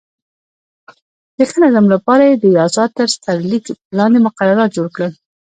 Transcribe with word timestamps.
د 1.37 1.39
ښه 1.49 1.57
نظم 1.63 1.85
لپاره 1.93 2.23
یې 2.29 2.35
د 2.43 2.45
یاسا 2.57 2.83
تر 2.97 3.07
سرلیک 3.23 3.65
لاندې 3.97 4.19
مقررات 4.27 4.69
جوړ 4.77 4.87
کړل. 4.95 5.11